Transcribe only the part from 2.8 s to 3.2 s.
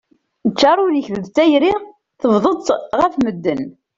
ɣef